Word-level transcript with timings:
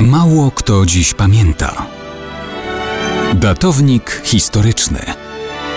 Mało 0.00 0.50
kto 0.50 0.86
dziś 0.86 1.14
pamięta. 1.14 1.86
Datownik 3.34 4.22
historyczny 4.24 4.98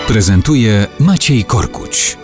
prezentuje 0.08 0.86
Maciej 1.00 1.44
Korkuć. 1.44 2.16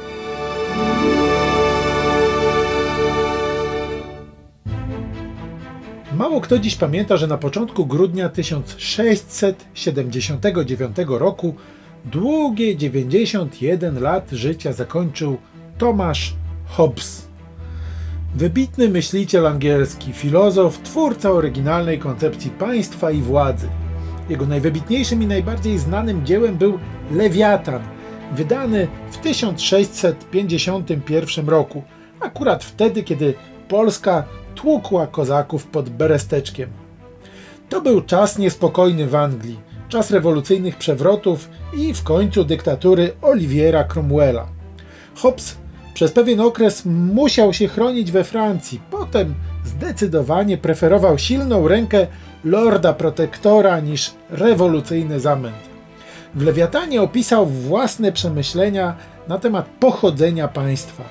Mało 6.17 6.41
kto 6.41 6.59
dziś 6.59 6.77
pamięta, 6.77 7.17
że 7.17 7.27
na 7.27 7.39
początku 7.39 7.87
grudnia 7.87 8.29
1679 8.29 10.97
roku 11.09 11.55
długie 12.05 12.77
91 12.77 14.01
lat 14.01 14.31
życia 14.31 14.73
zakończył 14.73 15.37
Tomasz 15.79 16.35
Hobbes. 16.67 17.26
Wybitny 18.37 18.89
myśliciel 18.89 19.47
angielski, 19.47 20.13
filozof, 20.13 20.83
twórca 20.83 21.31
oryginalnej 21.31 21.99
koncepcji 21.99 22.51
państwa 22.51 23.11
i 23.11 23.23
władzy. 23.23 23.69
Jego 24.29 24.47
najwybitniejszym 24.47 25.23
i 25.23 25.27
najbardziej 25.27 25.79
znanym 25.79 26.27
dziełem 26.27 26.57
był 26.57 26.79
Lewiatan, 27.11 27.83
wydany 28.33 28.89
w 29.11 29.17
1651 29.17 31.49
roku, 31.49 31.83
akurat 32.21 32.65
wtedy, 32.65 33.03
kiedy 33.03 33.35
Polska 33.69 34.25
tłukła 34.55 35.07
kozaków 35.07 35.67
pod 35.67 35.89
Beresteczkiem. 35.89 36.71
To 37.69 37.81
był 37.81 38.01
czas 38.01 38.39
niespokojny 38.39 39.07
w 39.07 39.15
Anglii, 39.15 39.61
czas 39.89 40.11
rewolucyjnych 40.11 40.77
przewrotów 40.77 41.49
i 41.75 41.95
w 41.95 42.03
końcu 42.03 42.45
dyktatury 42.45 43.13
Oliviera 43.23 43.85
Cromwella. 43.85 44.49
Hobbes 45.15 45.57
przez 45.97 46.13
pewien 46.13 46.41
okres 46.41 46.83
musiał 46.85 47.53
się 47.53 47.69
chronić 47.69 48.13
we 48.13 48.25
Francji, 48.25 48.81
potem 48.91 49.35
zdecydowanie 49.65 50.59
preferował 50.59 51.19
silną 51.19 51.69
rękę 51.69 52.07
lorda 52.45 52.93
protektora 52.93 53.81
niż 53.81 54.15
rewolucyjny 54.31 55.21
zamęt. 55.21 55.57
W 56.35 56.43
Lewiatanie 56.43 57.03
opisał 57.03 57.47
własne 57.47 58.13
przemyślenia 58.13 58.97
na 59.29 59.39
temat 59.39 59.67
pochodzenia 59.81 60.49
państwa. 60.49 61.05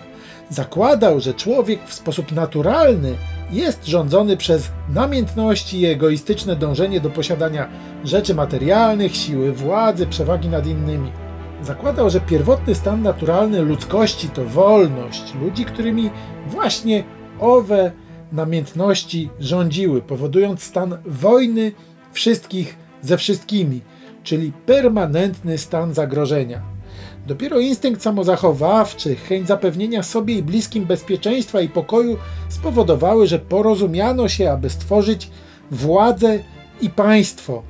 Zakładał, 0.50 1.20
że 1.20 1.34
człowiek 1.34 1.80
w 1.88 1.94
sposób 1.94 2.32
naturalny 2.32 3.14
jest 3.52 3.86
rządzony 3.86 4.38
przez 4.38 4.72
namiętności 4.94 5.80
i 5.80 5.86
egoistyczne 5.86 6.56
dążenie 6.56 7.02
do 7.02 7.10
posiadania 7.10 7.68
rzeczy 8.04 8.36
materialnych, 8.36 9.16
siły 9.16 9.52
władzy, 9.52 10.08
przewagi 10.08 10.50
nad 10.50 10.68
innymi. 10.68 11.25
Zakładał, 11.64 12.10
że 12.10 12.22
pierwotny 12.22 12.76
stan 12.76 13.02
naturalny 13.02 13.62
ludzkości 13.62 14.30
to 14.30 14.46
wolność 14.46 15.34
ludzi, 15.42 15.66
którymi 15.66 16.10
właśnie 16.48 17.04
owe 17.40 17.92
namiętności 18.32 19.30
rządziły, 19.40 20.02
powodując 20.02 20.64
stan 20.64 20.98
wojny 21.06 21.72
wszystkich 22.12 22.78
ze 23.02 23.18
wszystkimi, 23.18 23.82
czyli 24.24 24.52
permanentny 24.66 25.58
stan 25.58 25.94
zagrożenia. 25.94 26.62
Dopiero 27.28 27.60
instynkt 27.60 28.02
samozachowawczy, 28.02 29.16
chęć 29.16 29.48
zapewnienia 29.48 30.04
sobie 30.04 30.36
i 30.36 30.44
bliskim 30.44 30.86
bezpieczeństwa 30.86 31.62
i 31.62 31.70
pokoju 31.70 32.18
spowodowały, 32.50 33.28
że 33.28 33.40
porozumiano 33.40 34.28
się, 34.28 34.52
aby 34.52 34.70
stworzyć 34.70 35.30
władzę 35.72 36.40
i 36.82 36.90
państwo, 36.90 37.64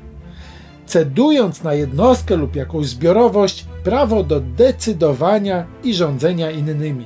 cedując 0.85 1.63
na 1.63 1.73
jednostkę 1.73 2.35
lub 2.35 2.55
jakąś 2.55 2.85
zbiorowość 2.85 3.65
prawo 3.83 4.23
do 4.23 4.39
decydowania 4.39 5.65
i 5.83 5.93
rządzenia 5.93 6.51
innymi. 6.51 7.05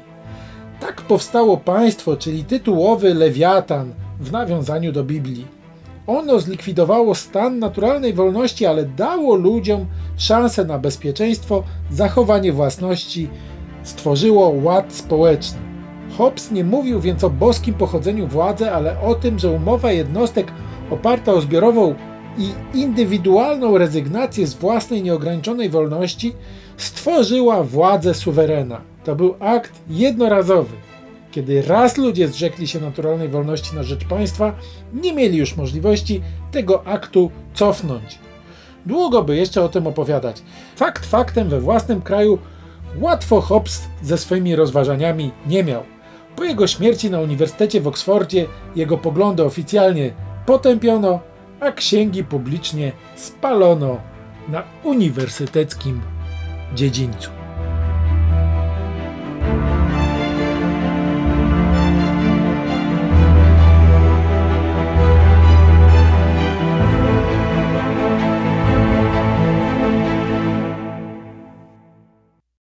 Tak 0.80 1.02
powstało 1.02 1.58
państwo, 1.58 2.18
czyli 2.18 2.44
tytułowy 2.44 3.14
lewiatan 3.14 3.94
w 4.20 4.32
nawiązaniu 4.32 4.92
do 4.92 5.04
Biblii. 5.04 5.60
Ono 6.08 6.40
zlikwidowało 6.40 7.16
stan 7.16 7.60
naturalnej 7.60 8.14
wolności, 8.14 8.66
ale 8.66 8.86
dało 8.86 9.36
ludziom 9.36 9.86
szansę 10.18 10.66
na 10.66 10.80
bezpieczeństwo, 10.80 11.64
zachowanie 11.92 12.54
własności, 12.54 13.30
stworzyło 13.84 14.50
ład 14.64 14.94
społeczny. 14.94 15.60
Hobbes 16.18 16.52
nie 16.52 16.64
mówił 16.64 17.02
więc 17.02 17.24
o 17.24 17.30
boskim 17.30 17.74
pochodzeniu 17.74 18.28
władzy, 18.28 18.72
ale 18.72 19.02
o 19.02 19.16
tym, 19.16 19.40
że 19.40 19.52
umowa 19.52 19.92
jednostek 19.92 20.52
oparta 20.92 21.34
o 21.34 21.42
zbiorową 21.42 21.96
i 22.40 22.54
indywidualną 22.74 23.78
rezygnację 23.78 24.48
z 24.48 24.54
własnej 24.54 25.04
nieograniczonej 25.04 25.70
wolności 25.70 26.34
stworzyła 26.78 27.64
władzę 27.64 28.14
suwerena. 28.14 28.82
To 29.04 29.16
był 29.16 29.36
akt 29.40 29.72
jednorazowy. 29.90 30.76
Kiedy 31.32 31.62
raz 31.62 31.98
ludzie 31.98 32.28
zrzekli 32.28 32.68
się 32.68 32.80
naturalnej 32.80 33.30
wolności 33.30 33.76
na 33.76 33.84
rzecz 33.84 34.06
państwa, 34.06 34.54
nie 34.94 35.14
mieli 35.14 35.38
już 35.38 35.58
możliwości 35.58 36.22
tego 36.52 36.88
aktu 36.88 37.32
cofnąć. 37.54 38.20
Długo 38.86 39.24
by 39.24 39.36
jeszcze 39.36 39.64
o 39.64 39.70
tym 39.70 39.88
opowiadać. 39.88 40.42
Fakt 40.76 41.06
faktem 41.06 41.50
we 41.50 41.62
własnym 41.62 42.02
kraju 42.02 42.40
łatwo 43.02 43.42
Hobbes 43.42 43.82
ze 44.02 44.18
swoimi 44.18 44.56
rozważaniami 44.56 45.32
nie 45.48 45.64
miał. 45.64 45.84
Po 46.36 46.44
jego 46.44 46.68
śmierci 46.68 47.12
na 47.12 47.20
Uniwersytecie 47.20 47.82
w 47.82 47.88
Oksfordzie 47.88 48.46
jego 48.76 48.98
poglądy 48.98 49.44
oficjalnie 49.44 50.14
potępiono, 50.46 51.20
a 51.60 51.72
księgi 51.72 52.24
publicznie 52.24 52.92
spalono 53.16 53.98
na 54.48 54.64
uniwersyteckim 54.84 56.02
dziedzińcu. 56.76 57.39